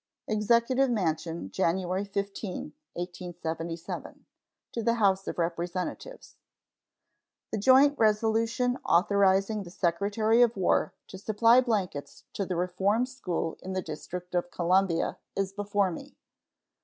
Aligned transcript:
EXECUTIVE 0.27 0.89
MANSION, 0.89 1.51
January 1.51 2.05
15, 2.05 2.73
1877. 2.93 4.25
To 4.71 4.81
the 4.81 4.95
House 4.95 5.27
of 5.27 5.37
Representatives: 5.37 6.37
The 7.51 7.59
joint 7.59 7.99
resolution 7.99 8.77
authorizing 8.83 9.61
the 9.61 9.69
Secretary 9.69 10.41
of 10.41 10.57
War 10.57 10.95
to 11.05 11.19
supply 11.19 11.61
blankets 11.61 12.23
to 12.33 12.47
the 12.47 12.55
Reform 12.55 13.05
School 13.05 13.59
in 13.61 13.73
the 13.73 13.81
District 13.83 14.33
of 14.33 14.49
Columbia 14.49 15.19
is 15.35 15.53
before 15.53 15.91
me. 15.91 16.17